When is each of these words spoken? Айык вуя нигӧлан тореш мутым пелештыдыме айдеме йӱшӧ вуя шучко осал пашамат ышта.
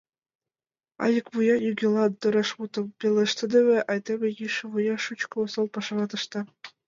Айык 1.03 1.27
вуя 1.33 1.55
нигӧлан 1.63 2.11
тореш 2.21 2.49
мутым 2.57 2.85
пелештыдыме 2.99 3.79
айдеме 3.91 4.27
йӱшӧ 4.39 4.63
вуя 4.71 4.95
шучко 5.05 5.35
осал 5.45 5.67
пашамат 5.73 6.11
ышта. 6.17 6.39